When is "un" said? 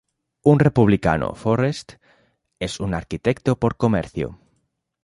0.41-0.57, 2.79-2.95